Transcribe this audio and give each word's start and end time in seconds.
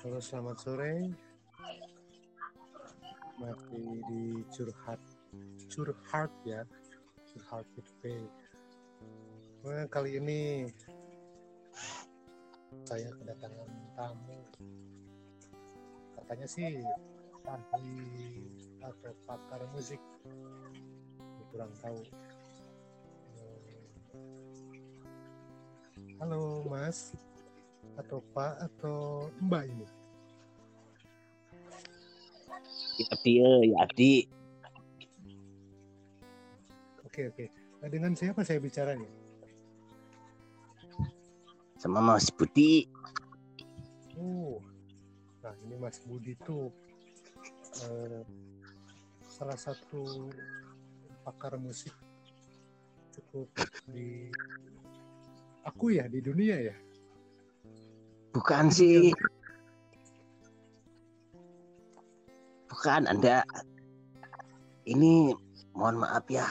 Halo, 0.00 0.16
selamat 0.16 0.56
sore. 0.64 1.12
Masih 3.36 4.00
di 4.08 4.40
curhat, 4.48 4.96
curhat 5.68 6.32
ya, 6.48 6.64
curhat 7.28 7.68
Faye. 8.00 8.24
Nah, 9.60 9.84
kali 9.92 10.16
ini 10.16 10.72
saya 12.88 13.12
kedatangan 13.12 13.68
tamu. 13.92 14.40
Katanya 16.16 16.48
sih 16.48 16.80
ahli 17.44 18.48
atau 18.80 19.12
pakar 19.28 19.68
musik. 19.76 20.00
Kurang 21.52 21.76
tahu. 21.84 22.00
Halo, 26.16 26.64
Mas 26.72 27.12
atau 27.98 28.22
Pak 28.36 28.54
atau 28.70 29.26
Mbak 29.42 29.64
ini? 29.66 29.86
Ya 33.00 33.14
dia, 33.24 33.50
ya 33.64 33.76
Adi. 33.88 34.28
Oke 37.10 37.26
oke. 37.32 37.46
Nah, 37.80 37.88
dengan 37.88 38.12
siapa 38.12 38.44
saya 38.44 38.60
bicaranya? 38.60 39.08
Sama 41.80 42.04
Mas 42.04 42.28
Budi. 42.28 42.84
Oh, 44.20 44.60
nah 45.40 45.56
ini 45.64 45.80
Mas 45.80 45.96
Budi 46.04 46.36
tuh 46.44 46.68
eh, 47.88 48.20
salah 49.24 49.56
satu 49.56 50.28
pakar 51.24 51.56
musik 51.56 51.96
cukup 53.16 53.48
di 53.88 54.28
aku 55.64 55.96
ya 55.96 56.04
di 56.04 56.20
dunia 56.20 56.60
ya. 56.60 56.76
Bukan 58.30 58.70
sih. 58.70 59.10
Bukan 62.70 63.10
Anda. 63.10 63.42
Ini 64.86 65.34
mohon 65.74 66.00
maaf 66.00 66.24
ya. 66.30 66.46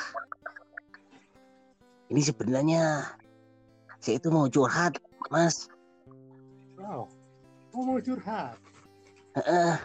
Ini 2.10 2.22
sebenarnya 2.22 3.06
saya 4.02 4.18
itu 4.18 4.28
mau 4.34 4.50
curhat, 4.50 4.98
Mas. 5.30 5.70
Wow, 6.80 7.06
oh, 7.76 7.84
mau 7.84 8.00
curhat. 8.02 8.58
Heeh, 9.38 9.76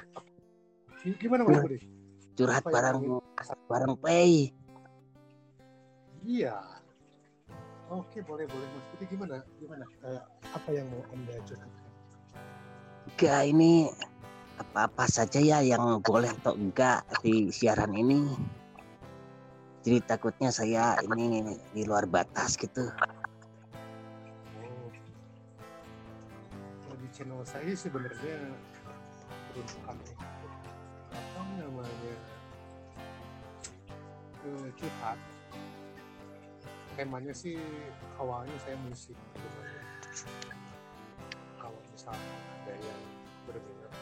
G- 1.04 1.18
Gimana 1.20 1.44
Mas 1.44 1.60
Budi? 1.60 1.78
curhat 2.34 2.64
Apa 2.64 2.70
bareng 2.72 2.98
ingin- 3.04 3.22
bareng 3.68 3.94
Pei. 4.00 4.50
Iya. 6.24 6.56
Oke 7.92 8.24
boleh 8.24 8.48
boleh 8.48 8.66
Mas 8.72 8.84
Budi 8.88 9.04
gimana 9.06 9.36
gimana 9.60 9.84
Eh, 10.08 10.22
apa 10.48 10.68
yang 10.72 10.88
mau 10.88 11.04
anda 11.12 11.36
curhatkan? 11.44 11.83
Enggak 13.04 13.42
ini 13.44 13.92
apa-apa 14.56 15.04
saja 15.10 15.42
ya 15.42 15.58
yang 15.60 16.00
boleh 16.00 16.30
atau 16.40 16.56
enggak 16.56 17.04
di 17.20 17.52
siaran 17.52 17.92
ini. 17.92 18.32
Jadi 19.84 20.00
takutnya 20.08 20.48
saya 20.48 20.96
ini 21.04 21.60
di 21.76 21.84
luar 21.84 22.08
batas 22.08 22.56
gitu. 22.56 22.88
Oh. 26.88 26.96
Di 26.96 27.08
channel 27.12 27.44
saya 27.44 27.76
sebenarnya 27.76 28.36
peruntukan 29.52 29.94
untuk 30.00 30.18
apa 31.12 31.40
namanya 31.60 32.14
eh, 34.48 34.68
curhat. 34.80 35.18
Temanya 36.94 37.34
sih 37.36 37.60
awalnya 38.16 38.54
saya 38.64 38.78
musik, 38.86 39.18
misalnya 41.94 42.34
ada 42.66 42.74
yang 42.74 43.02
berminat 43.46 43.92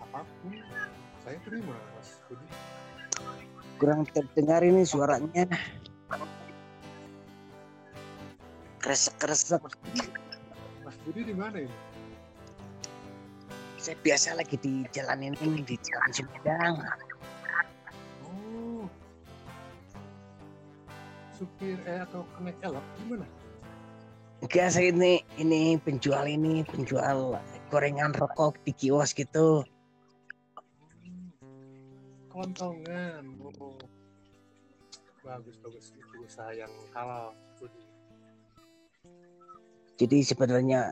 apa 0.00 0.20
pun, 0.24 0.56
saya 1.20 1.36
terima 1.44 1.76
Mas 1.92 2.16
Budi. 2.28 2.46
Kurang 3.76 4.08
terdengar 4.08 4.64
ini 4.64 4.88
suaranya. 4.88 5.44
Kresek-kresek. 8.80 9.60
Mas 9.60 9.76
Budi, 9.76 10.02
Mas 10.80 10.96
Budi 11.04 11.20
di 11.28 11.34
mana 11.36 11.60
ini? 11.60 11.76
Saya 13.76 13.98
biasa 14.00 14.38
lagi 14.40 14.56
di 14.64 14.88
jalan 14.96 15.28
ini 15.28 15.60
di 15.60 15.76
jalan 15.76 16.10
Sumedang. 16.14 16.74
Oh. 18.24 18.88
Supir 21.36 21.76
eh 21.84 22.00
atau 22.00 22.24
kenek 22.38 22.56
elok 22.64 22.86
gimana? 22.96 23.28
Enggak 24.42 24.74
saya 24.74 24.90
ini 24.90 25.22
ini 25.38 25.78
penjual 25.78 26.26
ini 26.26 26.66
penjual 26.66 27.38
gorengan 27.70 28.10
rokok 28.18 28.58
di 28.66 28.74
kios 28.74 29.14
gitu. 29.14 29.62
Kelontongan. 32.26 33.38
Oh. 33.38 33.78
Bagus 35.22 35.54
bagus 35.62 35.94
itu 35.94 36.16
usaha 36.26 36.50
yang 36.50 36.72
halal. 36.90 37.38
Jadi 39.94 40.18
sebenarnya 40.26 40.90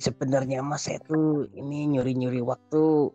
sebenarnya 0.00 0.64
Mas 0.64 0.88
saya 0.88 0.96
tuh 1.04 1.44
ini 1.52 1.84
nyuri-nyuri 1.92 2.40
waktu. 2.40 3.12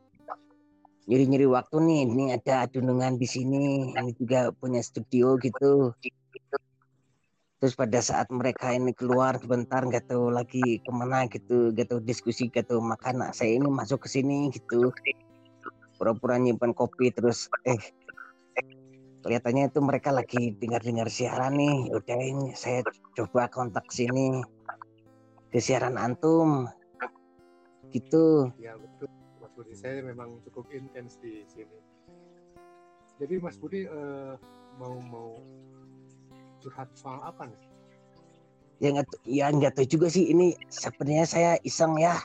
Nyuri-nyuri 1.10 1.50
waktu 1.50 1.76
nih, 1.82 2.02
ini 2.06 2.26
ada 2.38 2.70
adunungan 2.70 3.18
di 3.18 3.26
sini, 3.26 3.90
ini 3.98 4.12
juga 4.14 4.54
punya 4.54 4.86
studio 4.86 5.34
gitu. 5.42 5.98
Terus 7.62 7.78
pada 7.78 8.02
saat 8.02 8.26
mereka 8.34 8.74
ini 8.74 8.90
keluar 8.90 9.38
sebentar 9.38 9.86
nggak 9.86 10.10
tahu 10.10 10.34
lagi 10.34 10.82
ke 10.82 10.90
mana 10.90 11.30
gitu, 11.30 11.70
nggak 11.70 11.94
tahu 11.94 12.02
diskusi 12.02 12.50
nggak 12.50 12.74
tahu 12.74 12.82
makan, 12.82 13.22
nah, 13.22 13.30
saya 13.30 13.54
ini 13.54 13.70
masuk 13.70 14.02
ke 14.02 14.10
sini 14.10 14.50
gitu. 14.50 14.90
Pura-pura 16.02 16.42
nyimpan 16.42 16.74
kopi 16.74 17.14
terus 17.14 17.46
eh 17.70 17.78
kelihatannya 19.22 19.70
itu 19.70 19.78
mereka 19.86 20.10
lagi 20.10 20.58
dengar-dengar 20.58 21.06
siaran 21.14 21.54
nih. 21.54 21.94
Udah 21.94 22.18
ini 22.18 22.58
saya 22.58 22.82
coba 23.14 23.46
kontak 23.54 23.86
sini 23.94 24.42
ke 25.54 25.62
siaran 25.62 26.02
antum 26.02 26.66
gitu 27.92 28.50
Ya 28.58 28.74
betul. 28.80 29.06
Mas 29.38 29.52
Budi 29.54 29.74
saya 29.76 30.02
memang 30.02 30.40
cukup 30.48 30.66
intens 30.74 31.20
di 31.22 31.46
sini. 31.46 31.78
Jadi 33.22 33.38
Mas 33.38 33.60
Budi 33.62 33.86
eh, 33.86 34.34
mau 34.80 34.98
mau 34.98 35.38
curhat 36.62 36.88
soal 36.94 37.20
apa 37.26 37.50
nih? 37.50 37.60
ya 38.82 38.90
nggak 38.98 39.08
ya 39.30 39.46
nggak 39.54 39.74
tahu 39.78 39.88
juga 39.88 40.08
sih. 40.10 40.34
Ini 40.34 40.58
sebenarnya 40.74 41.26
saya 41.30 41.52
iseng 41.62 42.02
ya. 42.02 42.18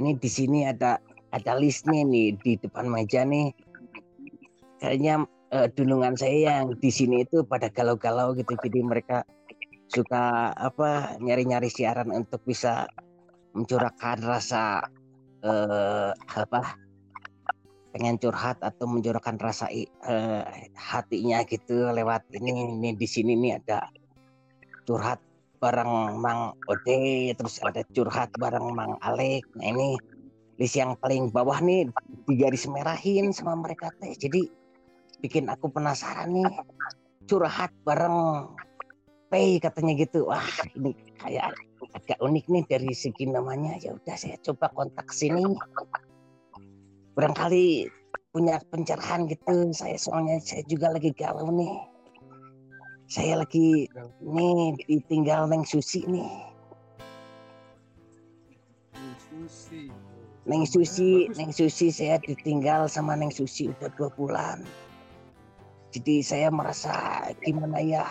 Ini 0.00 0.16
di 0.16 0.30
sini 0.32 0.64
ada 0.64 0.98
ada 1.30 1.52
list 1.60 1.84
nih 1.86 2.34
di 2.40 2.56
depan 2.56 2.88
meja 2.88 3.22
nih. 3.22 3.52
Kayaknya 4.80 5.28
eh, 5.52 5.68
dunungan 5.76 6.16
saya 6.16 6.64
yang 6.64 6.72
di 6.80 6.90
sini 6.90 7.22
itu 7.28 7.44
pada 7.44 7.68
galau-galau 7.68 8.32
gitu. 8.34 8.56
Jadi 8.56 8.80
mereka 8.80 9.22
suka 9.92 10.50
apa 10.56 11.20
nyari-nyari 11.20 11.68
siaran 11.68 12.08
untuk 12.10 12.40
bisa 12.48 12.88
mencurahkan 13.52 14.24
rasa 14.24 14.88
eh, 15.44 16.10
apa 16.16 16.80
pengen 17.94 18.18
curhat 18.18 18.58
atau 18.58 18.90
mencurahkan 18.90 19.38
rasa 19.38 19.70
eh, 19.70 19.86
hatinya 20.74 21.46
gitu 21.46 21.94
lewat 21.94 22.26
ini 22.34 22.74
ini 22.74 22.90
di 22.98 23.06
sini 23.06 23.38
nih 23.38 23.62
ada 23.62 23.86
curhat 24.82 25.22
bareng 25.62 26.18
Mang 26.18 26.58
Ode 26.66 27.32
terus 27.38 27.62
ada 27.62 27.86
curhat 27.94 28.34
bareng 28.34 28.74
Mang 28.74 28.98
Alek. 28.98 29.46
Nah 29.54 29.70
ini 29.70 29.96
list 30.58 30.74
yang 30.74 30.98
paling 30.98 31.30
bawah 31.30 31.62
nih 31.62 31.86
di 32.26 32.34
garis 32.34 32.66
merahin 32.66 33.30
sama 33.30 33.54
mereka 33.54 33.94
teh. 34.02 34.10
Jadi 34.12 34.50
bikin 35.22 35.46
aku 35.46 35.70
penasaran 35.70 36.34
nih 36.34 36.50
curhat 37.30 37.70
bareng 37.86 38.50
Pei 39.30 39.56
katanya 39.62 39.96
gitu. 39.96 40.28
Wah 40.28 40.44
ini 40.76 40.92
kayak 41.22 41.54
agak 41.96 42.18
unik 42.20 42.44
nih 42.50 42.64
dari 42.68 42.92
segi 42.92 43.30
namanya. 43.30 43.78
Ya 43.80 43.94
udah 43.96 44.18
saya 44.18 44.36
coba 44.42 44.68
kontak 44.74 45.08
sini 45.14 45.54
barangkali 47.14 47.88
punya 48.34 48.58
pencerahan 48.70 49.26
gitu. 49.30 49.70
Saya 49.74 49.96
soalnya 49.98 50.38
saya 50.42 50.62
juga 50.66 50.90
lagi 50.90 51.14
galau 51.14 51.50
nih. 51.54 51.74
Saya 53.10 53.42
lagi 53.46 53.86
nih 54.20 54.74
ditinggal 54.86 55.46
Neng 55.46 55.62
Susi 55.66 56.02
nih. 56.06 56.30
Neng 58.94 59.14
Susi. 59.18 59.82
Neng 60.44 60.64
Susi 60.68 61.10
Neng 61.34 61.52
Susi 61.54 61.88
saya 61.88 62.20
ditinggal 62.20 62.90
sama 62.90 63.16
Neng 63.16 63.32
Susi 63.32 63.70
udah 63.70 63.90
dua 63.94 64.10
bulan. 64.18 64.60
Jadi 65.94 66.26
saya 66.26 66.50
merasa 66.50 67.22
gimana 67.40 67.78
ya? 67.78 68.04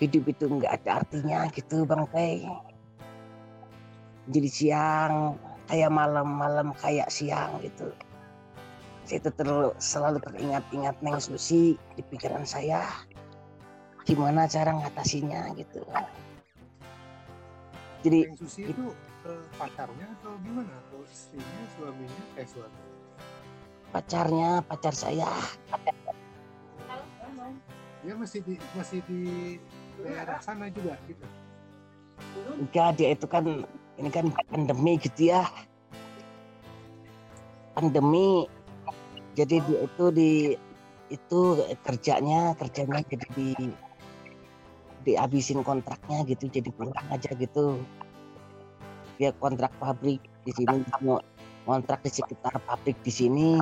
Hidup 0.00 0.32
itu 0.32 0.48
nggak 0.48 0.80
ada 0.80 1.04
artinya 1.04 1.44
gitu 1.52 1.84
Bang 1.84 2.08
Pei 2.08 2.46
jadi 4.30 4.48
siang 4.48 5.14
kayak 5.70 5.90
malam 5.94 6.26
malam 6.26 6.74
kayak 6.74 7.06
siang 7.06 7.62
gitu. 7.62 7.94
Saya 9.06 9.22
itu 9.22 9.30
terlalu 9.38 9.70
selalu 9.78 10.18
teringat-ingat 10.26 10.98
Neng 10.98 11.22
Susi 11.22 11.78
di 11.94 12.02
pikiran 12.10 12.42
saya 12.42 12.82
gimana 14.02 14.50
cara 14.50 14.74
ngatasinya 14.74 15.54
gitu. 15.54 15.86
Jadi 18.02 18.26
Neng 18.26 18.38
Susi 18.38 18.66
itu 18.66 18.90
eh, 19.30 19.46
pacarnya 19.54 20.06
atau 20.18 20.34
gimana? 20.42 20.74
Atau 20.90 21.06
istrinya 21.06 21.64
suaminya 21.78 22.24
kayak 22.34 22.48
suami? 22.50 22.80
Pacarnya 23.94 24.50
pacar 24.66 24.94
saya. 24.94 25.30
Dia 28.00 28.14
masih 28.18 28.40
di 28.42 28.54
masih 28.74 29.00
di 29.06 29.22
daerah 30.02 30.42
sana 30.42 30.66
juga 30.72 30.98
gitu? 31.06 31.26
Enggak 32.58 32.98
dia 32.98 33.14
itu 33.14 33.26
kan 33.28 33.44
ini 34.00 34.08
kan 34.08 34.32
pandemi 34.48 34.96
gitu 34.96 35.30
ya. 35.36 35.44
Pandemi. 37.76 38.48
Jadi 39.36 39.60
itu 39.60 40.04
di 40.10 40.32
itu 41.10 41.40
kerjanya 41.84 42.54
kerjanya 42.56 43.02
jadi 43.06 43.26
di 43.34 43.48
dihabisin 45.04 45.60
kontraknya 45.60 46.24
gitu 46.24 46.48
jadi 46.48 46.68
pulang 46.72 47.06
aja 47.12 47.30
gitu. 47.36 47.78
Dia 49.20 49.36
kontrak 49.36 49.70
pabrik 49.76 50.24
di 50.48 50.52
sini 50.56 50.80
mau 51.04 51.20
kontrak 51.68 52.00
di 52.04 52.10
sekitar 52.10 52.56
pabrik 52.64 52.96
di 53.04 53.12
sini. 53.12 53.60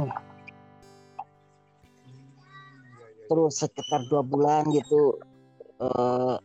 Terus 3.28 3.60
sekitar 3.60 4.08
dua 4.08 4.24
bulan 4.24 4.64
gitu 4.72 5.20
eh, 5.82 6.36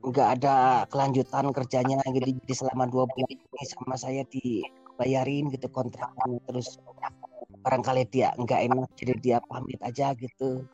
nggak 0.00 0.28
ada 0.40 0.88
kelanjutan 0.88 1.52
kerjanya 1.52 2.00
gitu 2.08 2.32
jadi 2.40 2.54
selama 2.56 2.88
dua 2.88 3.04
bulan 3.04 3.28
ini 3.28 3.64
sama 3.68 3.96
saya 4.00 4.24
dibayarin 4.32 5.52
gitu 5.52 5.68
kontraknya. 5.68 6.40
Terus 6.48 6.80
barangkali 7.60 8.08
dia 8.08 8.32
nggak 8.40 8.60
enak 8.72 8.88
jadi 8.96 9.14
dia 9.20 9.38
pamit 9.44 9.80
aja 9.84 10.16
gitu. 10.16 10.64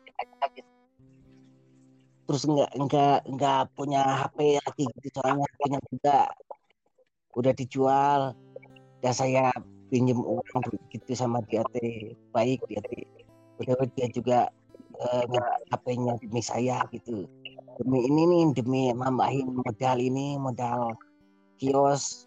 Terus 2.27 2.43
nggak 2.47 2.71
nggak 2.75 3.19
nggak 3.35 3.61
punya 3.75 4.27
HP 4.27 4.59
lagi 4.63 4.85
gitu 4.99 5.07
soalnya 5.19 5.47
punya 5.59 5.79
juga 5.91 6.17
udah 7.35 7.53
dijual. 7.55 8.21
Dan 9.03 9.13
saya 9.13 9.51
pinjem 9.91 10.19
uang 10.19 10.63
gitu 10.89 11.11
sama 11.13 11.43
dia 11.51 11.67
teh 11.75 12.15
baik 12.31 12.63
dia 12.71 12.79
teh. 12.79 13.03
Udah 13.59 13.75
dia 13.91 14.07
juga 14.07 14.39
eh, 15.03 15.25
HP-nya 15.71 16.15
demi 16.23 16.39
saya 16.39 16.81
gitu 16.95 17.27
demi 17.77 17.99
ini 18.09 18.21
nih 18.25 18.43
demi 18.57 18.83
nambahin 18.89 19.53
modal 19.53 19.97
ini 20.01 20.35
modal 20.41 20.97
kios 21.61 22.25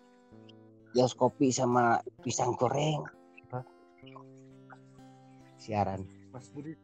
kios 0.94 1.12
kopi 1.14 1.50
sama 1.50 1.98
pisang 2.22 2.54
goreng. 2.54 3.02
Hah? 3.50 3.64
siaran. 5.58 6.06
Mas 6.30 6.46
Budi 6.54 6.78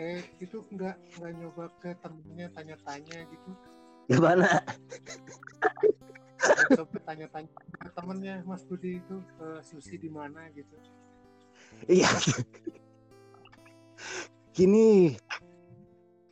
eh 0.00 0.24
itu 0.40 0.64
nggak 0.72 0.96
nggak 1.20 1.32
nyoba 1.36 1.64
ke 1.84 1.92
temennya 2.00 2.48
tanya-tanya 2.56 3.18
gitu? 3.28 3.50
Gimana? 4.08 4.48
Coba 6.72 6.96
tanya-tanya 7.04 7.52
ke 7.52 7.88
temennya 7.92 8.34
Mas 8.48 8.64
Budi 8.64 9.04
itu 9.04 9.16
eh, 9.44 9.60
susi 9.60 10.00
di 10.00 10.08
mana 10.08 10.48
gitu? 10.56 10.72
Iya. 11.84 12.08
Gini 14.56 15.14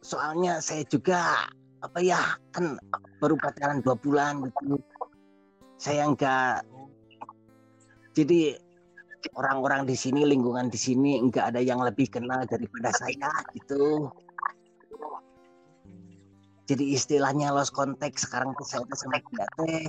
soalnya 0.07 0.63
saya 0.63 0.87
juga 0.87 1.51
apa 1.87 2.03
ya 2.03 2.19
kan 2.51 2.75
baru 3.23 3.39
pacaran 3.39 3.79
dua 3.81 3.95
bulan 3.95 4.43
gitu. 4.43 4.83
Saya 5.79 6.11
enggak 6.11 6.67
jadi 8.17 8.59
orang-orang 9.39 9.87
di 9.87 9.95
sini 9.95 10.27
lingkungan 10.27 10.67
di 10.67 10.79
sini 10.79 11.23
enggak 11.23 11.55
ada 11.55 11.63
yang 11.63 11.79
lebih 11.79 12.11
kenal 12.11 12.43
daripada 12.45 12.91
saya 12.99 13.31
gitu. 13.55 14.11
Jadi 16.67 16.99
istilahnya 16.99 17.55
lost 17.55 17.71
contact 17.71 18.19
sekarang 18.19 18.51
tuh 18.59 18.67
saya 18.67 18.83
sama 18.99 19.23
dia 19.23 19.47
teh. 19.55 19.87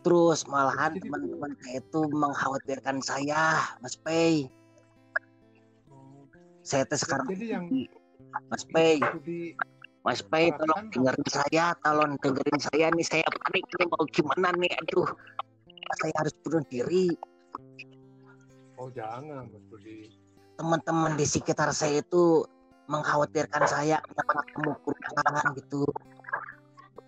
Terus 0.00 0.48
malahan 0.48 0.98
teman-teman 0.98 1.54
saya 1.62 1.78
itu 1.78 2.00
mengkhawatirkan 2.10 2.98
saya 3.04 3.62
Mas 3.78 3.94
Pei. 3.94 4.50
Saya 6.66 6.82
tuh 6.90 6.98
sekarang 6.98 7.30
jadi 7.30 7.46
yang 7.54 7.64
Mas 8.50 8.64
Pei. 8.66 8.98
Mas 10.00 10.20
Pei 10.24 10.48
tolong 10.56 10.88
Perasaan 10.88 10.92
dengerin 10.94 11.28
saya 11.28 11.66
tolong 11.84 12.12
dengerin 12.22 12.58
saya 12.58 12.86
nih. 12.94 13.06
Saya 13.06 13.26
panik 13.26 13.64
nih 13.66 13.86
mau 13.90 14.04
gimana 14.08 14.48
nih? 14.56 14.72
Aduh 14.86 15.08
saya 15.98 16.14
harus 16.22 16.34
bunuh 16.40 16.62
diri. 16.70 17.12
Oh 18.78 18.88
jangan 18.94 19.50
Mas 19.50 19.62
Budi. 19.68 20.08
Teman-teman 20.56 21.16
di 21.16 21.26
sekitar 21.26 21.72
saya 21.72 22.04
itu 22.04 22.44
mengkhawatirkan 22.90 23.64
saya 23.68 24.02
kenapa 24.02 24.44
kamu 24.54 24.72
kurangan 24.84 25.44
gitu. 25.56 25.84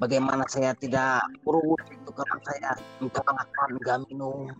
Bagaimana 0.00 0.42
saya 0.50 0.74
tidak 0.74 1.22
kurus 1.46 1.84
itu 1.88 2.10
kalau 2.10 2.36
saya 2.42 2.74
enggak 2.98 3.28
makan 3.28 3.68
enggak 3.78 3.98
minum. 4.10 4.50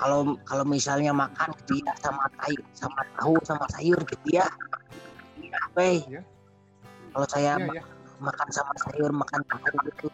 Kalau 0.00 0.32
kalau 0.48 0.64
misalnya 0.64 1.12
makan 1.12 1.52
gitu 1.60 1.84
ya 1.84 1.92
sama 2.00 2.24
tahu 2.40 2.56
sama 2.72 3.02
tahu 3.20 3.34
sama 3.44 3.66
sayur 3.76 4.00
gitu 4.08 4.40
ya 4.40 4.48
Pei 5.74 6.02
Iya. 6.06 6.22
kalau 7.10 7.26
saya 7.26 7.52
iya 7.58 7.80
ya. 7.80 7.84
makan 8.20 8.48
sama 8.52 8.72
sayur 8.86 9.10
makan 9.10 9.40
tahu 9.48 9.74
gitu. 9.88 10.06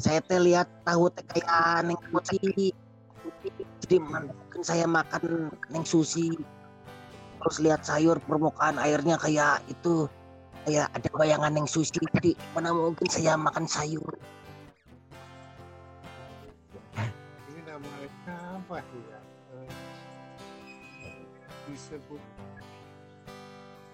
Saya 0.00 0.20
teh 0.24 0.40
lihat 0.40 0.68
tahu 0.82 1.10
teh 1.12 1.24
kayak 1.26 1.84
neng 1.84 1.98
sushi. 2.08 2.72
Jadi 3.84 3.96
mungkin 4.00 4.62
saya 4.62 4.86
makan 4.86 5.50
neng 5.68 5.84
sushi 5.84 6.30
terus 7.40 7.56
lihat 7.58 7.80
sayur 7.82 8.20
permukaan 8.20 8.76
airnya 8.76 9.16
kayak 9.16 9.64
itu 9.66 10.04
kayak 10.64 10.92
ada 10.92 11.08
bayangan 11.16 11.52
neng 11.52 11.68
sushi. 11.68 12.00
Jadi 12.16 12.36
mana 12.52 12.70
mungkin 12.72 13.08
saya 13.08 13.34
makan 13.36 13.64
sayur. 13.64 14.12
Ini 17.48 17.60
namanya 17.64 18.08
apa 18.60 18.76
ya? 18.78 19.20
Eh, 19.56 19.68
disebut 21.66 22.20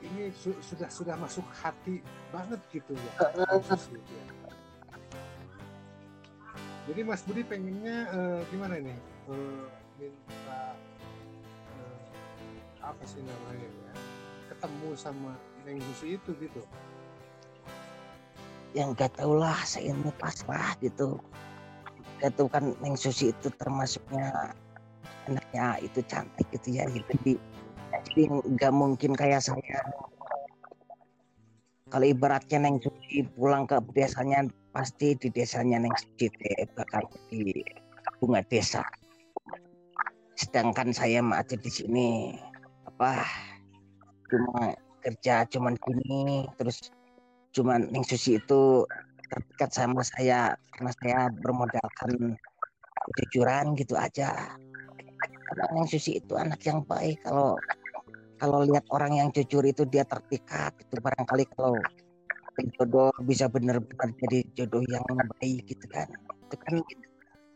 ini 0.04 0.28
su- 0.36 0.60
sudah 0.60 0.88
sudah 0.92 1.16
masuk 1.16 1.44
hati 1.62 2.04
banget 2.28 2.60
gitu 2.72 2.92
ya 2.92 3.12
gitu 3.72 3.96
ya. 3.96 4.24
jadi 6.86 7.00
Mas 7.02 7.22
Budi 7.24 7.42
pengennya 7.42 7.96
eh, 8.12 8.40
gimana 8.52 8.76
nih 8.80 8.98
Eh, 9.26 9.66
minta 9.98 10.78
eh, 11.74 11.98
apa 12.78 13.02
sih 13.02 13.18
namanya 13.26 13.66
ya 13.66 13.92
ketemu 14.54 14.94
sama 14.94 15.34
Neng 15.66 15.82
Susi 15.82 16.14
itu 16.14 16.30
gitu. 16.38 16.62
Yang 18.70 19.02
gak 19.02 19.18
tau 19.18 19.34
lah 19.34 19.58
saya 19.66 19.90
ini 19.90 20.14
pasrah 20.14 20.78
gitu. 20.78 21.18
Itu 22.22 22.46
kan 22.46 22.70
neng 22.78 22.94
susi 22.94 23.34
itu 23.34 23.50
termasuknya 23.58 24.54
anaknya 25.26 25.82
itu 25.82 26.00
cantik 26.06 26.46
gitu 26.54 26.78
ya 26.78 26.86
jadi 26.86 27.34
jadi 28.16 28.32
nggak 28.32 28.72
mungkin 28.72 29.12
kayak 29.12 29.44
saya. 29.44 29.84
Kalau 31.92 32.08
ibaratnya 32.08 32.64
neng 32.64 32.80
susi 32.80 33.28
pulang 33.36 33.68
ke 33.68 33.76
desanya 33.92 34.48
pasti 34.72 35.12
di 35.20 35.28
desanya 35.28 35.84
neng 35.84 35.92
teh 36.16 36.32
bakal 36.72 37.04
di 37.28 37.52
bunga 38.16 38.40
desa. 38.48 38.80
Sedangkan 40.32 40.96
saya 40.96 41.20
ada 41.20 41.56
di 41.60 41.68
sini. 41.68 42.32
Apa? 42.88 43.20
Cuma 44.32 44.72
kerja 45.04 45.44
cuman 45.52 45.76
gini 45.76 46.48
terus 46.56 46.88
cuman 47.52 47.92
Neng 47.92 48.02
Susi 48.08 48.40
itu 48.40 48.88
terdekat 49.28 49.76
sama 49.76 50.00
saya 50.00 50.56
karena 50.72 50.90
saya 51.04 51.20
bermodalkan 51.44 52.32
kejujuran 53.12 53.76
gitu 53.76 53.92
aja. 53.92 54.56
Karena 55.20 55.64
Neng 55.76 55.84
Susi 55.84 56.16
itu 56.16 56.32
anak 56.32 56.64
yang 56.64 56.80
baik. 56.88 57.20
Kalau 57.20 57.60
kalau 58.36 58.64
lihat 58.64 58.84
orang 58.92 59.16
yang 59.16 59.28
jujur 59.32 59.64
itu 59.64 59.84
dia 59.88 60.04
terpikat 60.04 60.76
itu 60.80 60.94
barangkali 61.00 61.44
kalau 61.56 61.80
jodoh 62.80 63.12
bisa 63.24 63.52
benar-benar 63.52 64.16
jadi 64.16 64.38
jodoh 64.56 64.82
yang 64.88 65.04
baik 65.36 65.68
gitu 65.68 65.86
kan. 65.92 66.08
Itu 66.48 66.56
kan 66.56 66.74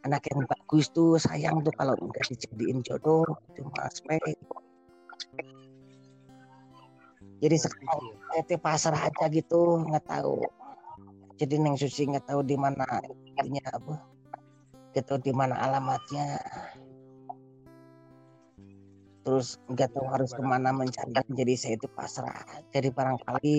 anak 0.04 0.28
yang 0.32 0.44
bagus 0.44 0.92
tuh 0.92 1.16
sayang 1.16 1.64
tuh 1.64 1.72
kalau 1.76 1.96
enggak 2.00 2.24
dijadiin 2.28 2.84
jodoh 2.84 3.24
itu 3.52 3.64
mas 3.76 3.96
baik. 4.04 4.36
Jadi 7.40 7.56
sekarang 7.56 8.20
Gitu 8.30 8.46
teh 8.46 8.60
pasrah 8.62 9.10
aja 9.10 9.26
gitu 9.32 9.82
nggak 9.84 10.06
tahu. 10.06 10.38
Jadi 11.40 11.54
neng 11.56 11.74
susi 11.74 12.06
nggak 12.06 12.30
tahu 12.30 12.40
di 12.46 12.54
mana 12.54 12.86
ininya 13.40 13.74
apa 13.74 13.94
nggak 14.90 15.04
tahu 15.06 15.18
di 15.22 15.32
mana 15.34 15.54
alamatnya 15.58 16.38
terus 19.20 19.60
nggak 19.68 19.92
tahu 19.92 20.06
harus 20.08 20.32
ke 20.32 20.42
mana 20.42 20.72
mencari 20.72 21.12
jadi 21.12 21.54
saya 21.56 21.74
itu 21.76 21.88
pasrah. 21.92 22.40
Jadi 22.72 22.88
barangkali 22.92 23.56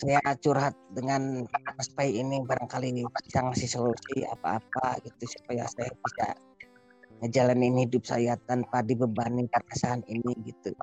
saya 0.00 0.18
curhat 0.40 0.74
dengan 0.96 1.46
Mas 1.76 1.88
Pai 1.92 2.16
ini 2.16 2.42
barangkali 2.42 3.04
bisa 3.06 3.38
ngasih 3.44 3.70
solusi 3.70 4.24
apa-apa 4.26 4.98
gitu 5.04 5.28
supaya 5.38 5.68
saya 5.68 5.92
bisa 5.92 6.26
ngejalanin 7.22 7.86
hidup 7.86 8.02
saya 8.02 8.34
tanpa 8.50 8.82
dibebani 8.82 9.46
perasaan 9.46 10.02
ini 10.10 10.32
gitu. 10.48 10.74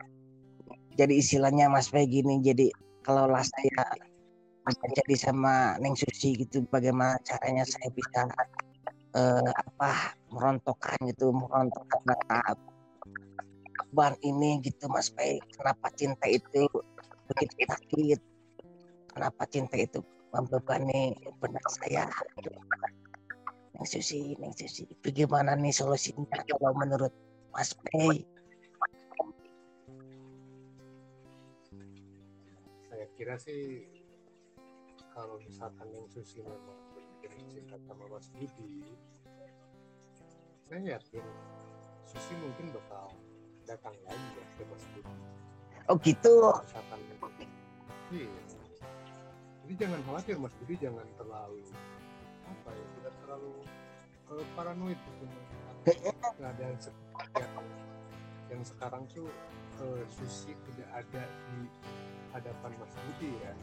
Jadi 0.95 1.19
istilahnya 1.19 1.67
Mas 1.67 1.91
Pai 1.91 2.07
gini 2.07 2.39
jadi 2.39 2.71
kalau 3.03 3.27
lah 3.27 3.43
saya 3.43 3.83
jadi 4.69 5.15
sama 5.17 5.75
Neng 5.81 5.97
Susi 5.97 6.37
gitu 6.37 6.61
bagaimana 6.69 7.17
caranya 7.25 7.65
saya 7.65 7.89
bisa 7.89 8.29
uh, 9.17 9.49
apa 9.49 10.13
merontokkan 10.29 10.97
gitu 11.09 11.33
merontokkan 11.33 12.05
ban 13.89 14.13
ini 14.21 14.61
gitu 14.61 14.85
Mas 14.89 15.09
Pai 15.09 15.41
kenapa 15.57 15.89
cinta 15.97 16.25
itu 16.29 16.69
begitu 17.29 17.53
sakit? 17.65 18.19
Kenapa 19.09 19.43
cinta 19.49 19.75
itu 19.77 19.99
membebani 20.29 21.17
benak 21.41 21.65
saya? 21.81 22.05
Neng 23.73 23.85
Susi 23.87 24.37
Neng 24.37 24.53
Susi. 24.53 24.85
Bagaimana 25.01 25.57
nih 25.57 25.73
solusinya 25.73 26.41
kalau 26.45 26.73
menurut 26.77 27.13
Mas 27.49 27.73
Pai 27.73 28.21
saya 32.89 33.05
kira 33.17 33.35
sih 33.41 33.89
kalau 35.17 35.41
misalkan 35.41 35.87
yang 35.89 36.05
Susi 36.11 36.45
memang 36.45 36.77
cinta 37.49 37.75
sama 37.83 38.05
Mas 38.07 38.29
Budi 38.31 38.93
saya 40.69 40.95
yakin 40.95 41.25
Susi 42.05 42.33
mungkin 42.37 42.69
bakal 42.71 43.09
datang 43.69 43.93
lagi 44.09 44.29
ya 44.33 44.45
ke 44.57 44.63
oh 45.93 45.95
gitu? 46.01 46.33
Misalkan 46.65 46.99
iya. 48.09 48.29
Jadi 49.61 49.73
jangan 49.77 49.99
khawatir 50.09 50.35
Mas. 50.41 50.53
Budi 50.57 50.75
jangan 50.81 51.05
terlalu 51.13 51.61
apa 52.49 52.69
ya 52.73 52.85
tidak 52.97 53.13
terlalu 53.21 53.53
uh, 54.33 54.45
paranoid. 54.57 54.97
Gitu 54.97 55.25
nggak 56.39 56.51
ada 56.57 56.63
yang, 56.65 56.77
yang 58.49 58.61
sekarang 58.65 59.05
tuh 59.13 59.29
uh, 59.81 60.01
Susi 60.09 60.57
tidak 60.73 60.89
ada 61.05 61.23
di 61.23 61.59
hadapan 62.33 62.71
Mas 62.81 62.93
Budi 62.97 63.31
ya. 63.37 63.53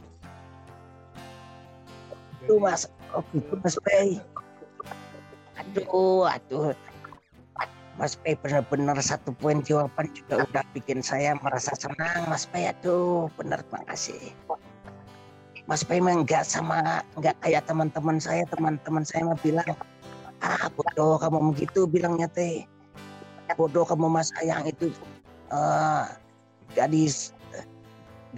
Itu 2.47 2.63
mas. 2.63 2.87
Oh 3.11 3.27
gitu 3.35 3.59
mas 3.59 3.75
Pei 3.83 4.23
aduh 5.57 6.29
aduh 6.29 6.77
Mas 7.97 8.13
Pei 8.13 8.37
benar-benar 8.37 9.01
satu 9.01 9.33
poin 9.33 9.65
jawaban 9.65 10.13
juga 10.13 10.45
udah 10.45 10.65
bikin 10.77 11.01
saya 11.01 11.33
merasa 11.41 11.73
senang 11.73 12.29
Mas 12.29 12.45
Pei 12.45 12.69
aduh 12.69 13.33
benar 13.41 13.65
makasih 13.73 14.37
Mas 15.67 15.83
Pei 15.83 15.99
memang 15.99 16.23
nggak 16.23 16.47
sama 16.47 17.03
nggak 17.19 17.35
kayak 17.43 17.67
teman-teman 17.67 18.23
saya. 18.23 18.47
Teman-teman 18.47 19.03
saya 19.03 19.27
mah 19.27 19.39
bilang 19.43 19.67
ah 20.39 20.71
bodoh 20.79 21.19
kamu 21.19 21.51
begitu 21.51 21.91
bilangnya 21.91 22.31
teh 22.31 22.63
bodoh 23.59 23.83
kamu 23.83 24.07
mas. 24.07 24.31
Sayang 24.31 24.71
itu 24.71 24.95
uh, 25.51 26.07
gadis 26.79 27.35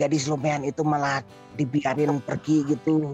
gadis 0.00 0.24
lumayan 0.24 0.64
itu 0.64 0.80
malah 0.80 1.20
dibiarin 1.60 2.16
pergi 2.24 2.64
gitu 2.64 3.12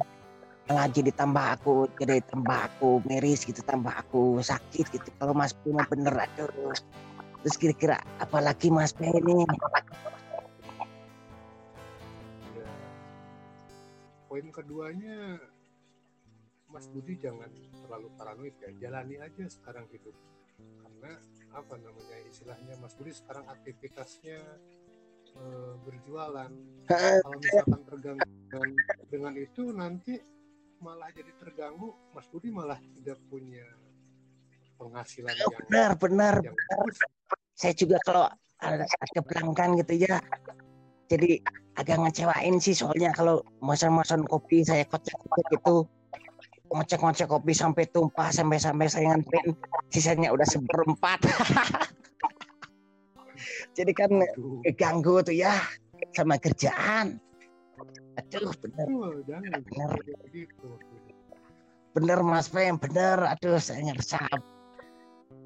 malah 0.65 0.89
jadi 0.89 1.13
tambah 1.13 1.61
aku 1.61 1.93
jadi 2.01 2.25
tambah 2.25 2.57
aku 2.73 3.05
miris 3.05 3.45
gitu 3.45 3.61
tambah 3.61 3.93
aku 3.93 4.41
sakit 4.41 4.87
gitu. 4.97 5.09
Kalau 5.21 5.37
Mas 5.37 5.53
P 5.53 5.69
bener 5.69 6.15
aduh. 6.17 6.73
Terus 7.45 7.57
kira-kira 7.61 8.01
apalagi 8.17 8.73
Mas 8.73 8.97
P 8.97 9.05
ini? 9.05 9.45
Ya, 12.57 12.65
poin 14.33 14.49
keduanya 14.49 15.37
Mas 16.73 16.89
Budi 16.89 17.21
jangan 17.21 17.53
terlalu 17.85 18.09
paranoid 18.17 18.57
ya. 18.65 18.73
Jalani 18.89 19.21
aja 19.21 19.45
sekarang 19.45 19.85
hidup 19.93 20.17
karena 20.57 21.21
apa 21.53 21.75
namanya 21.77 22.17
istilahnya 22.25 22.75
Mas 22.81 22.97
Budi 22.97 23.13
sekarang 23.13 23.45
aktivitasnya 23.53 24.41
e, 25.37 25.43
berjualan. 25.85 26.51
Kalau 26.89 27.37
misalkan 27.37 27.81
terganggu 27.85 28.25
dengan, 28.49 28.69
dengan 29.13 29.35
itu 29.37 29.63
nanti 29.69 30.17
malah 30.83 31.11
jadi 31.15 31.31
terganggu 31.39 31.95
Mas 32.15 32.27
Budi 32.31 32.51
malah 32.51 32.79
tidak 32.99 33.19
punya 33.31 33.65
penghasilan 34.79 35.31
oh, 35.31 35.39
yang 35.39 35.55
benar 35.67 35.91
benar, 35.97 36.35
yang 36.43 36.55
benar. 36.55 36.87
saya 37.55 37.73
juga 37.75 37.97
kalau 38.03 38.27
ada, 38.59 38.85
ada 38.85 39.21
pelanggan 39.23 39.79
gitu 39.81 39.95
ya 40.07 40.19
jadi 41.07 41.39
agak 41.79 42.07
ngecewain 42.07 42.59
sih 42.63 42.75
soalnya 42.75 43.11
kalau 43.15 43.43
masan-masan 43.63 44.27
kopi 44.27 44.63
saya 44.63 44.87
kocek-kocek 44.87 45.59
gitu 45.59 45.87
ngecek-ngecek 46.75 47.31
kopi 47.31 47.55
sampai 47.55 47.87
tumpah 47.87 48.35
sampai-sampai 48.35 48.91
saya 48.91 49.15
nganterin 49.15 49.55
sisanya 49.95 50.35
udah 50.35 50.43
seperempat. 50.43 51.23
Jadi 53.79 53.93
kan 53.95 54.11
ganggu 54.75 55.23
tuh 55.23 55.35
ya 55.35 55.55
sama 56.15 56.39
kerjaan 56.39 57.19
aduh 58.19 58.53
bener. 58.63 58.87
Oh, 58.91 59.15
jangan 59.27 59.61
bener. 59.67 59.91
gitu. 60.31 60.69
bener 61.95 62.19
mas 62.27 62.51
Pem 62.51 62.79
bener. 62.79 63.19
Aduh 63.23 63.59
saya 63.59 63.83
ngerasa 63.87 64.19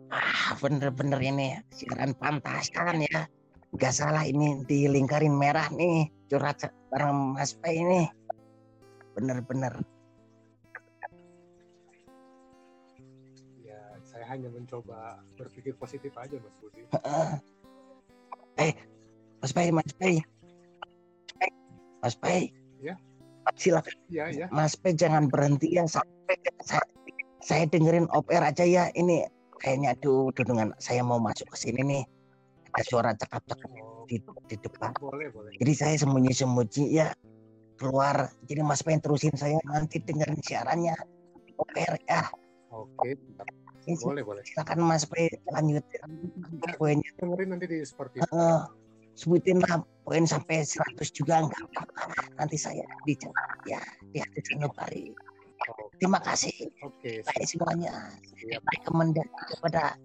ah 0.08 0.56
bener-bener 0.60 1.20
ini 1.20 1.48
siaran 1.72 2.16
pantasan 2.16 3.04
ya. 3.04 3.28
Nggak 3.76 3.92
salah 3.92 4.24
ini 4.24 4.64
di 4.64 4.88
lingkarin 4.88 5.36
merah 5.36 5.68
nih 5.68 6.08
curhat 6.32 6.64
bareng 6.88 7.36
mas 7.36 7.52
P 7.52 7.68
ini. 7.68 8.08
Bener-bener. 9.12 9.76
Ya 13.60 13.80
saya 14.00 14.24
hanya 14.32 14.48
mencoba 14.48 15.20
berpikir 15.36 15.76
positif 15.76 16.16
aja 16.16 16.40
mas 16.40 16.56
Budi. 16.60 16.88
Eh 18.56 18.72
mas 19.44 19.52
P 19.52 19.58
mas 19.68 19.92
P 19.92 20.24
Mas 22.02 22.14
Pai. 22.14 22.52
Ya. 22.78 22.94
Silakan. 23.56 23.94
Ya, 24.12 24.30
ya. 24.30 24.46
Mas 24.52 24.78
Pai 24.78 24.94
jangan 24.94 25.26
berhenti 25.26 25.74
ya. 25.74 25.84
Saya, 25.88 26.06
saya, 26.62 26.84
saya 27.42 27.64
dengerin 27.66 28.06
op 28.14 28.28
air 28.30 28.44
aja 28.44 28.64
ya. 28.64 28.92
Ini 28.94 29.26
kayaknya 29.58 29.98
aduh 29.98 30.30
dengan 30.34 30.74
saya 30.78 31.02
mau 31.02 31.18
masuk 31.18 31.50
ke 31.54 31.56
sini 31.58 31.80
nih. 31.82 32.04
Ada 32.76 32.84
suara 32.84 33.10
cakap-cakap 33.16 33.70
oh. 33.80 34.04
di, 34.06 34.20
di 34.46 34.56
depan. 34.60 34.92
Boleh, 35.00 35.32
boleh. 35.32 35.50
Jadi 35.56 35.72
saya 35.74 35.94
sembunyi-sembunyi 35.98 36.84
ya 36.92 37.10
keluar. 37.80 38.30
Jadi 38.46 38.60
Mas 38.62 38.84
Pai 38.84 39.00
terusin 39.00 39.34
saya 39.34 39.56
nanti 39.66 39.98
dengerin 39.98 40.38
siarannya 40.44 40.94
op 41.58 41.70
air 41.74 41.94
ya. 42.06 42.22
Oke. 42.70 43.16
Boleh, 44.04 44.20
boleh. 44.20 44.44
Silakan 44.44 44.84
Mas 44.84 45.08
Pai 45.08 45.32
lanjut. 45.48 45.80
Dengerin 47.16 47.48
nanti 47.48 47.64
di 47.64 47.80
seperti 47.80 48.20
uh, 48.28 48.68
sebutin 49.18 49.58
lah 49.66 49.82
poin 50.06 50.22
sampai 50.22 50.62
100 50.62 51.02
juga 51.10 51.42
enggak 51.42 51.58
apa-apa. 51.74 52.38
Nanti 52.38 52.54
saya 52.54 52.86
dicatat 53.02 53.58
ya 53.66 53.82
di 54.14 54.22
hati 54.22 54.40
Sanubari 54.46 55.10
terima 55.98 56.20
kasih. 56.22 56.54
Oke, 56.86 57.20
baik 57.26 57.44
semuanya. 57.44 58.14
Saya 58.38 58.58
rekomendasi 58.62 59.28
kepada 59.58 59.98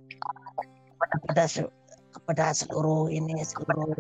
kepada 0.98 1.44
kepada 2.14 2.46
seluruh 2.54 3.10
ini 3.14 3.42
seluruh 3.46 3.94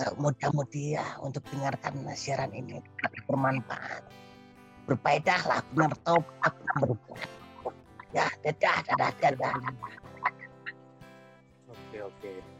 uh, 0.00 0.12
muda-mudi 0.16 0.96
ya 0.96 1.06
untuk 1.20 1.44
dengarkan 1.52 2.08
siaran 2.16 2.52
ini. 2.56 2.80
Bermanfaat. 3.28 4.08
Berfaedah 4.84 5.40
lah 5.48 5.60
benar 5.72 5.92
top 6.04 6.24
berbuat. 6.80 7.28
Ya 8.12 8.28
dadah 8.44 8.78
dadah 8.88 9.12
dadah. 9.20 9.56
Oke 11.68 11.98
oke 12.04 12.53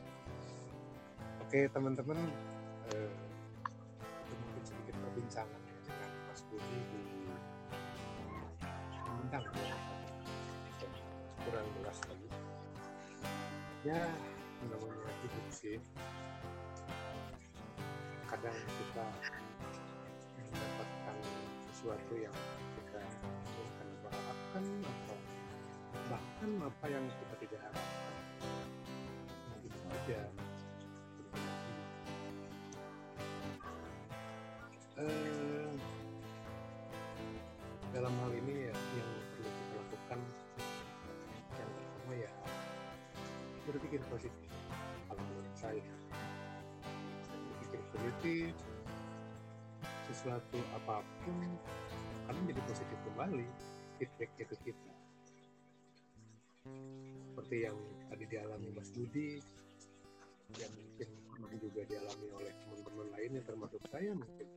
Oke 1.54 1.70
teman-teman, 1.70 2.18
itu 2.90 4.34
mungkin 4.42 4.62
sedikit 4.66 4.98
perbincangan 5.06 5.62
dengan 5.86 6.10
Mas 6.26 6.42
Budi 6.50 6.78
di 6.90 7.30
Bintang 9.06 9.46
ya, 9.54 9.78
kurang 11.46 11.66
jelas 11.78 11.94
tadi. 12.02 12.26
Ya, 13.86 14.02
namanya 14.66 15.14
hidup 15.22 15.46
sih. 15.54 15.78
Kadang 18.26 18.58
kita 18.58 19.06
mendapatkan 20.50 21.16
sesuatu 21.70 22.18
yang 22.18 22.34
kita 22.82 22.98
inginkan 22.98 23.88
harapkan 24.10 24.64
atau 24.82 25.18
bahkan 26.10 26.50
apa 26.66 26.86
yang 26.90 27.06
kita 27.06 27.34
tidak 27.46 27.60
harapkan. 27.62 28.14
Mungkin 29.54 29.70
saja 29.86 30.20
berpikir 43.94 44.10
positif 44.10 44.50
kalau 45.06 45.22
menurut 45.22 45.54
saya 45.54 45.86
saya 47.22 47.38
berpikir 47.46 47.80
positif 47.94 48.50
sesuatu 50.10 50.58
apa 50.74 51.06
pun 51.22 51.38
akan 52.26 52.34
menjadi 52.42 52.62
positif 52.66 52.98
kembali 53.06 53.46
feedbacknya 53.94 54.44
ke 54.50 54.56
kita. 54.66 54.92
Seperti 57.30 57.56
yang 57.70 57.78
tadi 58.10 58.24
dialami 58.26 58.68
Mas 58.74 58.90
Budi 58.90 59.38
yang 60.58 60.74
mungkin 61.38 61.58
juga 61.62 61.86
dialami 61.86 62.26
oleh 62.34 62.50
teman-teman 62.66 63.06
lainnya 63.14 63.46
termasuk 63.46 63.78
saya 63.94 64.10
mungkin. 64.10 64.48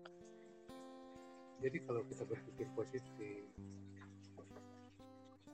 Jadi 1.61 1.77
kalau 1.85 2.01
kita 2.09 2.25
berpikir 2.25 2.65
positif 2.73 3.45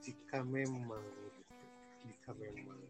jika 0.00 0.40
memang 0.40 1.04
jika 2.00 2.32
memang 2.40 2.80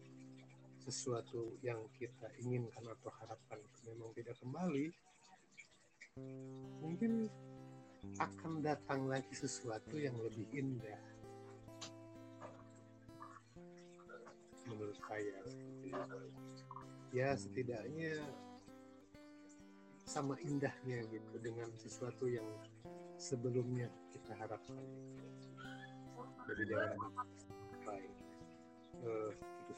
sesuatu 0.85 1.57
yang 1.65 1.81
kita 1.97 2.29
inginkan 2.45 2.85
atau 2.85 3.09
harapkan 3.17 3.57
memang 3.89 4.13
tidak 4.13 4.37
kembali 4.37 4.93
mungkin 6.85 7.25
akan 8.21 8.61
datang 8.61 9.09
lagi 9.09 9.33
sesuatu 9.33 9.97
yang 9.97 10.15
lebih 10.21 10.45
indah. 10.53 11.01
Menurut 14.69 14.97
saya 15.09 15.39
ya 17.11 17.33
setidaknya 17.33 18.21
sama 20.05 20.37
indahnya 20.45 21.03
gitu 21.09 21.35
dengan 21.41 21.67
sesuatu 21.75 22.29
yang 22.29 22.45
sebelumnya 23.17 23.89
kita 24.13 24.37
harapkan. 24.37 24.85
Jadi 26.45 26.63
jangan 26.69 27.11
baik 27.83 28.24
uh, 29.03 29.31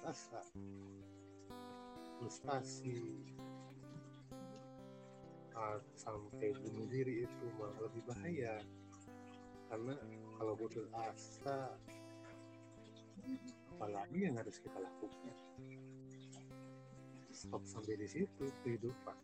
asa. 0.06 0.42
Frustasi. 2.18 3.02
Uh, 5.58 5.82
sampai 5.98 6.54
bunuh 6.62 6.86
diri 6.86 7.26
itu 7.26 7.46
malah 7.58 7.90
lebih 7.90 8.06
bahaya. 8.06 8.62
Karena 9.68 9.98
kalau 10.38 10.54
putus 10.54 10.88
asa 10.94 11.74
apalagi 13.78 14.30
yang 14.30 14.38
harus 14.38 14.62
kita 14.62 14.78
lakukan? 14.78 15.36
Stop 17.34 17.66
sampai 17.66 17.98
di 17.98 18.08
situ 18.10 18.46
kehidupan. 18.66 19.18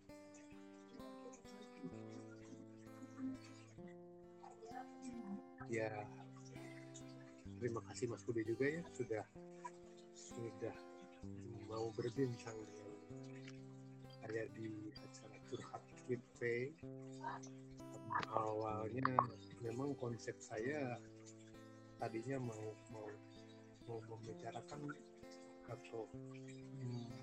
Ya 5.73 6.05
terima 7.63 7.79
kasih 7.88 8.12
Mas 8.12 8.21
Budi 8.27 8.43
juga 8.43 8.67
ya 8.67 8.83
sudah 8.91 9.23
sudah 10.33 10.75
mau 11.69 11.93
berbincang 11.93 12.57
dengan 12.57 12.93
saya 14.09 14.43
di 14.57 14.89
acara 14.97 15.37
curhat 15.45 15.83
with 16.09 16.25
awalnya 18.33 19.13
memang 19.61 19.93
konsep 19.93 20.33
saya 20.41 20.97
tadinya 22.01 22.41
mau 22.41 22.65
mau 22.89 23.09
mau 23.85 23.99
membicarakan 24.09 24.89
atau 25.69 26.09
hmm, 26.81 27.13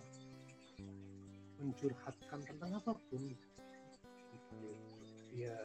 mencurhatkan 1.60 2.40
tentang 2.46 2.70
apa 2.78 2.92
pun. 2.94 3.22
Ya 5.30 5.56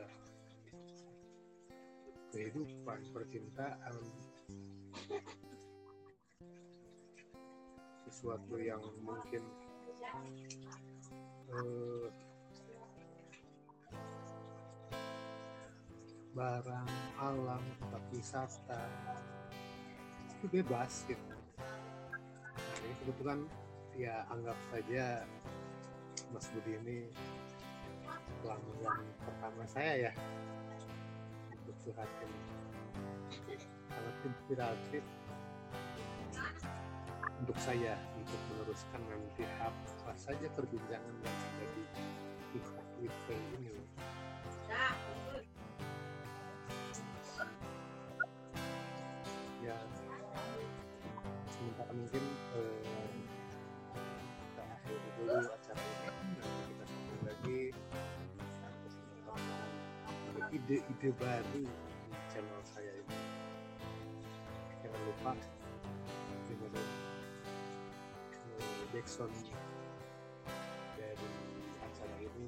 kehidupan 2.36 3.00
percintaan 3.16 3.96
sesuatu 8.16 8.56
yang 8.56 8.80
mungkin 9.04 9.44
eh, 11.52 12.08
barang 16.32 16.90
alam 17.20 17.60
tempat 17.60 18.04
wisata 18.16 18.84
itu 20.32 20.48
bebas 20.48 21.04
gitu. 21.12 21.20
Nah, 21.60 22.80
ini 22.88 22.94
kebetulan 23.04 23.40
ya 24.00 24.24
anggap 24.32 24.56
saja 24.72 25.28
Mas 26.32 26.48
Budi 26.56 26.80
ini 26.88 27.12
pelanggan 28.40 29.04
pertama 29.28 29.64
saya 29.68 30.08
ya. 30.08 30.12
Untuk 31.52 31.76
curhat 31.84 32.08
ini. 32.24 32.40
Sangat 33.92 34.16
inspiratif 34.24 35.04
untuk 37.46 37.62
saya 37.62 37.94
untuk 38.18 38.42
meneruskan 38.50 39.06
nanti 39.06 39.46
apa 39.62 40.18
saja 40.18 40.50
perbincangan 40.58 41.14
yang 41.22 41.38
ada 41.46 41.66
di 41.78 41.84
TikTok 42.58 42.88
ini. 43.06 43.78
Ya 49.62 49.78
sementara 51.54 51.94
mungkin 51.94 52.24
eh, 52.58 53.14
kita 54.50 54.64
akhiri 54.66 55.10
dulu 55.22 55.46
acara 55.46 55.82
ini 55.86 56.34
nanti 56.42 56.62
kita 56.66 56.86
sambung 56.90 57.22
lagi 57.30 57.62
ide-ide 60.50 61.10
baru 61.22 61.62
di 61.62 61.70
channel 62.34 62.62
saya 62.66 62.90
ini. 63.06 63.22
Jangan 64.82 65.02
lupa 65.06 65.34
backsound 68.96 69.36
dari 70.96 71.28
acara 71.84 72.16
ini 72.16 72.48